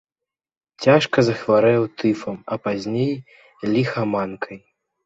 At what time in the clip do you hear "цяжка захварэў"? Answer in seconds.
0.85-1.83